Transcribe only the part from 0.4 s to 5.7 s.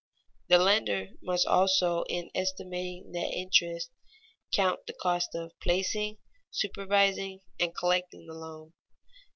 The lender must also, in estimating net interest, count the cost of